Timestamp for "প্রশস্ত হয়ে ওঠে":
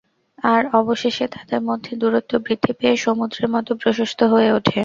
3.81-4.79